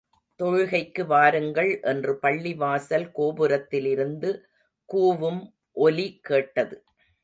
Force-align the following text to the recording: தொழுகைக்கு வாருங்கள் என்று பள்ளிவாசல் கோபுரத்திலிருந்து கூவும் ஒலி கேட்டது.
தொழுகைக்கு 0.39 1.05
வாருங்கள் 1.05 1.79
என்று 1.81 2.13
பள்ளிவாசல் 2.21 3.07
கோபுரத்திலிருந்து 3.15 4.31
கூவும் 4.89 5.41
ஒலி 5.71 6.19
கேட்டது. 6.21 6.83